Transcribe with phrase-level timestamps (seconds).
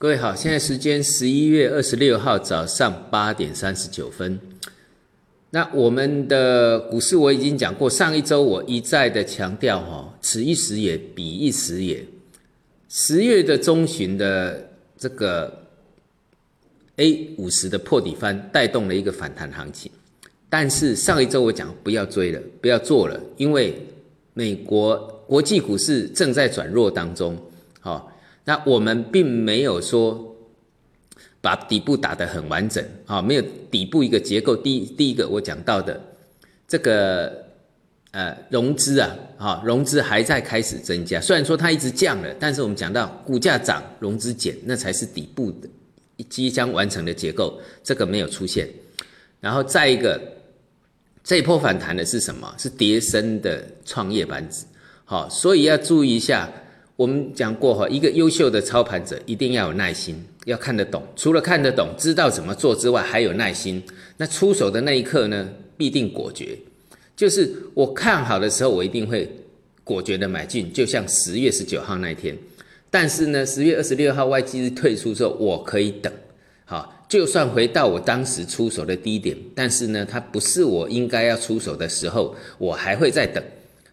[0.00, 4.38] 各位好，现在时间十一月二十六号早上八点三十九分。
[5.50, 12.06] 那我们的股市我已经讲过，上一周我一再的强调哈，此一时也，彼一时也。
[12.88, 15.64] 十月的中旬的这个
[16.94, 19.90] A 五十的破底翻，带动了一个反弹行情。
[20.48, 23.74] 但是上一周我讲不要追了，不要做了，因为
[24.32, 24.96] 美国
[25.26, 27.36] 国际股市正在转弱当中，
[27.80, 28.12] 好。
[28.48, 30.34] 那我们并没有说
[31.38, 34.56] 把底部打得很完整啊，没有底部一个结构。
[34.56, 36.00] 第第一个我讲到的
[36.66, 37.44] 这个
[38.12, 45.68] 呃融资啊，哈融资还在开始增加，虽然说它一直降了，但是我们讲到股价涨，融资减，那才是底部的
[46.30, 48.66] 即将完成的结构，这个没有出现。
[49.40, 50.18] 然后再一个，
[51.22, 52.50] 这一波反弹的是什么？
[52.56, 54.64] 是叠升的创业板指，
[55.04, 56.50] 好，所以要注意一下。
[56.98, 61.00] 我们讲过哈，一个优秀的操盘者一定要有耐心，要看得懂。
[61.14, 63.80] 除了看得懂、知道怎么做之外，还有耐心。
[64.16, 66.58] 那出手的那一刻呢，必定果决。
[67.14, 69.30] 就是我看好的时候，我一定会
[69.84, 72.36] 果决的买进，就像十月十九号那一天。
[72.90, 76.12] 但是呢，十月二十六号外基退出之后，我可以等。
[76.64, 83.40] 好，就算回到我当时出手的低点，但是呢，它不是我应该要出手的时候，我还会再等。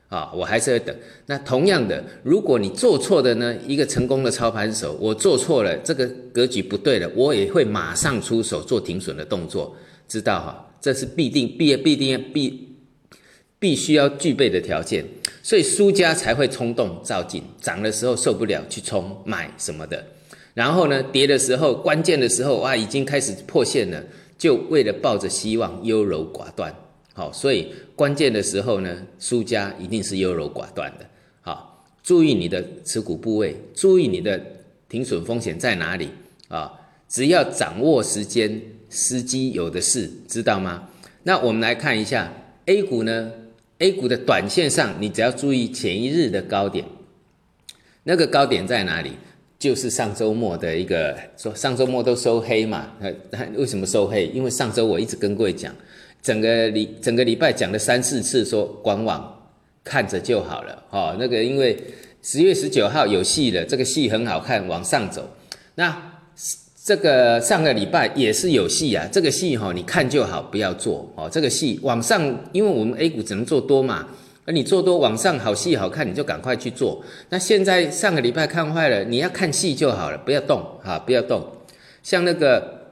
[0.07, 0.95] 啊，我还是要等。
[1.25, 9.75] 那同样的，如果你做错的呢，一个成功的操盘手，我做错了，这个格局不对了，我也会马上出手做停损的动作，
[10.07, 10.67] 知道哈？
[10.79, 12.75] 这是必定必必定必
[13.57, 15.03] 必须要具备的条件。
[15.41, 20.03] 所以输家才会冲动造进，涨的时候受不了去冲买什么的，
[20.53, 24.03] 然后呢，跌的时候，关键的时候，哇，已经开始破线了，
[24.37, 26.73] 就为了抱着希望优柔寡断。
[27.17, 31.09] 好，所以关键的时候呢，输家一定是优柔寡断的。
[31.39, 34.37] 好，注意你的持股部位，注意你的
[34.89, 36.09] 停损风险在哪里
[36.49, 36.73] 啊？
[37.07, 40.89] 只要掌握时间，时机有的是，知道吗？
[41.23, 42.33] 那我们来看一下
[42.65, 43.31] A 股呢
[43.77, 46.85] ？A 股的短线上，你只要注意前一日的高点，
[48.03, 49.11] 那个高点在哪里？
[49.57, 52.91] 就是上周末的一个，说上周末都收黑嘛。
[52.99, 53.11] 那
[53.55, 54.27] 为什么收黑？
[54.27, 55.73] 因为上周我一直跟各位讲。
[56.21, 59.51] 整个礼整个礼拜讲了三四次，说观望
[59.83, 61.77] 看着就好了，哦，那个因为
[62.23, 65.29] 十月十九号有戏了，这个戏很好看，往上走。
[65.75, 65.95] 那
[66.83, 71.29] 这个上个礼拜也是有戏啊，这个戏哈，你看就好，不要做哦。
[71.31, 72.21] 这个戏往上，
[72.51, 74.07] 因为我们 A 股只能做多嘛，
[74.45, 77.03] 而你做多往上好戏好看，你就赶快去做。
[77.29, 81.45] 那现在上个礼拜看坏了，你要看戏就好了，不要动哈，不要动。
[82.03, 82.91] 像那个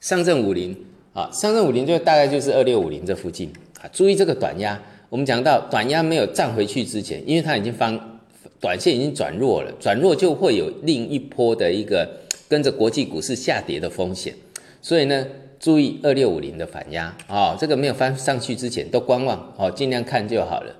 [0.00, 0.76] 上证五零。
[1.14, 3.48] 啊，上证五零就大概就是二六五零这附近
[3.80, 4.76] 啊，注意这个短压。
[5.08, 8.18] 我们讲到短压没有站回去之前，因为它已经方
[8.60, 12.18] 短线已经转弱了，转弱就会有另一波的一个
[12.48, 14.34] 跟着国际股市下跌的风险。
[14.82, 15.24] 所以呢，
[15.60, 20.74] 注意二六五零的反压啊，这个没有翻上去之前都观望哦，尽量看就好了。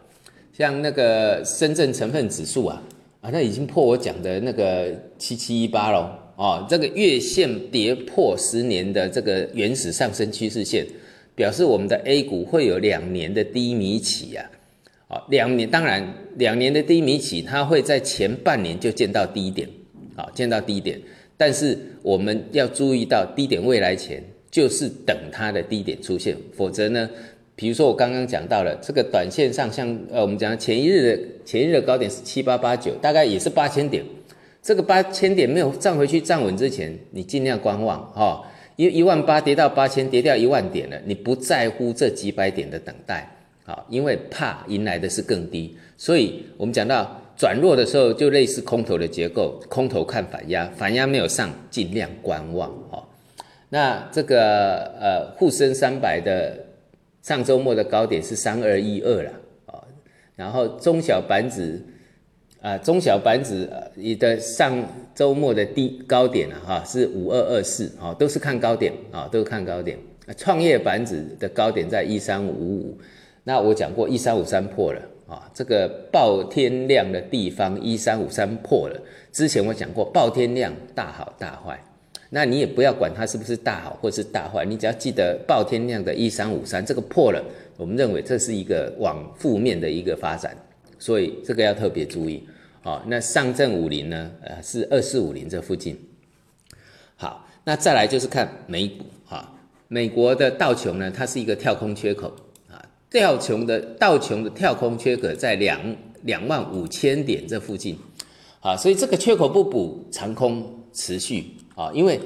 [0.57, 2.81] 像那个深圳成分指数啊，
[3.21, 6.09] 啊，那已经破我讲的那个七七一八喽。
[6.37, 10.87] 哦，这个月线跌破十年的这个原始上升趋势线，
[11.35, 14.49] 表示我们的 A 股会有两年的低迷期呀。
[15.09, 16.07] 哦，两年当然
[16.37, 19.69] 两年的低迷期，它会在前半年就见到低点，
[20.15, 21.01] 好见到低点。
[21.37, 24.23] 但是我们要注意到低点未来前，
[24.53, 27.11] 就是等它的低点出现，否则呢，
[27.57, 34.05] 比如说我刚刚讲到了这个短线上，像呃我们讲前一日的前一日的高点是七八八九，大概也是八千点。
[34.63, 38.43] 这个八千点没有站回去站稳之前，你尽量观望哈，
[38.77, 43.31] 因为一万八跌到八千，跌掉一万点了，你不在乎这几百点的等待
[43.67, 53.07] 啊，因为怕迎来的是更低，所以我们讲到转弱的时候，就类似空头的结构，空头看反压，反压没有上，尽量观望哈。
[53.69, 56.57] 那这个呃沪深三百的
[57.25, 59.31] 上周末的高点是三二一二了
[59.67, 59.83] 啊，
[60.37, 61.83] 然后中小板指。
[62.61, 64.75] 啊，中小板指你的上
[65.15, 69.99] 周末的低高点啊，哈，是五二二四，啊，都是看高点啊，都是看高点。
[70.39, 72.99] 创业板指的高点在一三五五，
[73.43, 78.99] 那我讲过一三五三破了啊，这个爆天量的地方一三五三破了。
[79.31, 81.79] 之前我讲过爆天量大好大坏，
[82.35, 87.41] 那你也不要管它是不是大好或是大坏，你只要记得爆天量的一三五三这个破了，
[87.77, 90.53] 我们认为这是一个往负面的一个发展，
[90.99, 92.45] 所以这个要特别注意。
[92.83, 94.33] 好，那上证五零呢？
[94.43, 95.97] 呃，是二四五零这附近。
[97.15, 99.53] 好，那再来就是看美股哈，
[99.87, 102.35] 美国的道琼呢，它是一个跳空缺口
[102.69, 107.97] 啊，道琼的道琼的跳空缺口在两两万五千点这附近，
[108.59, 111.45] 啊，所以这个缺口不补长空持续
[111.75, 112.21] 啊，因为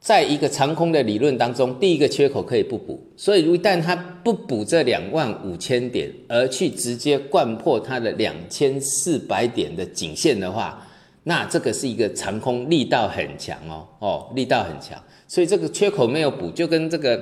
[0.00, 10.86] 在一个长空的理论当中，第一个缺口可以不补，所以一旦它不补这两万五千点，而去直接灌破它的两千四百点的颈线的话，
[11.24, 17.20] 那这个是一个长空力道很强哦哦，力道很强，所以这个缺口没有补，就跟这个，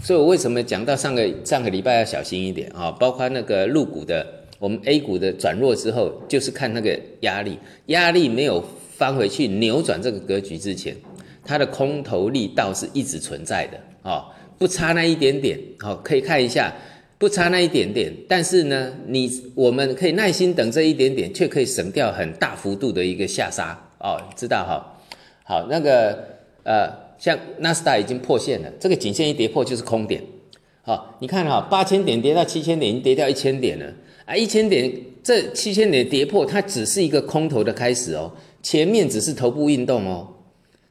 [0.00, 2.90] 所以我为什么讲到上个上个礼拜要小心一点啊？
[2.90, 4.26] 包括那个入股的，
[4.58, 7.56] 我们 A 股的转弱之后，就是看那个压力，
[7.86, 8.64] 压力没有
[8.96, 10.96] 翻回去扭转这个格局之前。
[11.48, 14.24] 它的空头力道是一直存在的哦，
[14.58, 16.74] 不差那一点点哦，可以看一下，
[17.18, 24.98] 不差那一点点，但是呢，你我们可以耐心等这一点点，却可以省掉很大幅度的一个下杀哦，知道哈？
[25.44, 26.18] 好，那个
[26.64, 30.20] 呃，像纳斯达已经破线了，这个颈线一跌破就是空点，
[30.82, 33.86] 好，你看哈，八千点跌到七千点，已经跌掉一千点了
[34.24, 34.92] 啊，一千点
[35.22, 38.32] 这七千点跌破，它只是一个空头的开始哦，
[38.66, 40.26] 前面只是头部运动哦。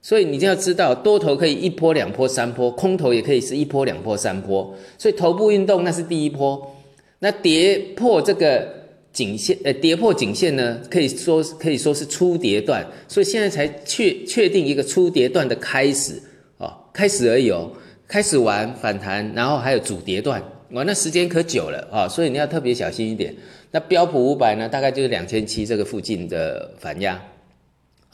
[0.01, 4.73] 所以你就要知道，多头可以一波、两波、三波，空头也可以是一波、两波、三波。
[4.97, 6.73] 所以头部运动那是第一波，
[7.19, 8.65] 那跌破这个
[9.11, 12.85] 颈线，呃，跌破颈线呢，可以说可以说是初跌段。
[13.09, 16.21] 所以现在才确确定一个初跌段的开始
[16.59, 17.69] 哦，开始而已哦，
[18.07, 20.41] 开始完反弹，然后还有主跌段，
[20.71, 23.35] 哇，那时间可久了啊，所以你要特别小心一点。
[23.71, 27.21] 那标普五百呢，大概就是两千七这个附近的反压，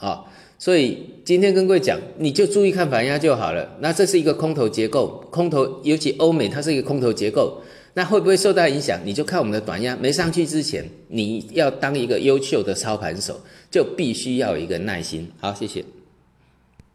[0.02, 0.22] 啊。
[0.58, 3.68] 所以今天跟各位讲，你就注意看反压就好了。
[3.80, 7.60] 那这是一个空头结构，空头尤其欧美，它是一个空头结构。
[7.94, 8.98] 那会不会受到影响？
[9.04, 13.40] 你就看我们的短压没上去之前，你要当一个优秀的操盘手，
[13.70, 15.28] 就必须要有一个耐心。
[15.40, 15.84] 好，谢谢。